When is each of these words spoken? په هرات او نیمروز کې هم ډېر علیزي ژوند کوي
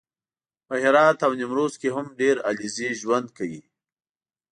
په 0.67 0.75
هرات 0.83 1.17
او 1.25 1.31
نیمروز 1.39 1.73
کې 1.81 1.89
هم 1.95 2.05
ډېر 2.19 2.35
علیزي 2.49 2.89
ژوند 3.01 3.27
کوي 3.37 3.61